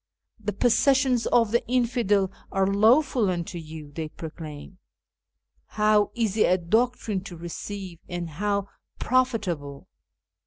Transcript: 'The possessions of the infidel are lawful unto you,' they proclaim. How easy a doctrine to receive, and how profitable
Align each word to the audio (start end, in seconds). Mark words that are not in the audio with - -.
'The 0.39 0.53
possessions 0.53 1.27
of 1.27 1.51
the 1.51 1.63
infidel 1.67 2.31
are 2.51 2.65
lawful 2.65 3.29
unto 3.29 3.59
you,' 3.59 3.91
they 3.91 4.09
proclaim. 4.09 4.79
How 5.77 6.09
easy 6.15 6.43
a 6.45 6.57
doctrine 6.57 7.21
to 7.25 7.37
receive, 7.37 7.99
and 8.09 8.27
how 8.27 8.67
profitable 8.97 9.87